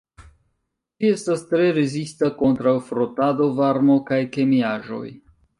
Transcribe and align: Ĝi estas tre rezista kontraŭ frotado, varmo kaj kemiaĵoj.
Ĝi 1.03 1.11
estas 1.15 1.43
tre 1.51 1.67
rezista 1.75 2.31
kontraŭ 2.41 2.75
frotado, 2.89 3.53
varmo 3.63 4.03
kaj 4.11 4.23
kemiaĵoj. 4.39 5.07